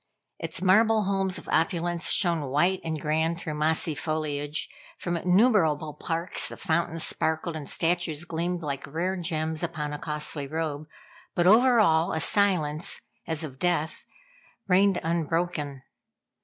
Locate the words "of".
1.37-1.47, 13.43-13.59